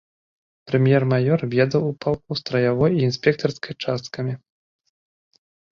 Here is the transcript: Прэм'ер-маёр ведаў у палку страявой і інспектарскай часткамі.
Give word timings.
Прэм'ер-маёр 0.71 1.41
ведаў 1.55 1.81
у 1.89 1.93
палку 2.07 2.31
страявой 2.41 2.91
і 2.99 3.07
інспектарскай 3.11 3.73
часткамі. 3.85 4.33